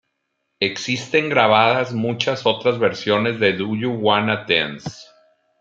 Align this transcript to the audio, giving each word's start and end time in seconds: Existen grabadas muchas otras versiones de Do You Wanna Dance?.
Existen 0.59 1.29
grabadas 1.29 1.93
muchas 1.93 2.47
otras 2.47 2.79
versiones 2.79 3.39
de 3.39 3.53
Do 3.53 3.75
You 3.75 3.91
Wanna 3.91 4.45
Dance?. 4.49 5.05